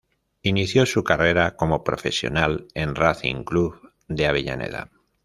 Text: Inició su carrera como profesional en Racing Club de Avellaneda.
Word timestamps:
Inició 0.41 0.87
su 0.87 1.03
carrera 1.03 1.55
como 1.55 1.83
profesional 1.83 2.65
en 2.73 2.95
Racing 2.95 3.43
Club 3.43 3.91
de 4.07 4.25
Avellaneda. 4.25 4.89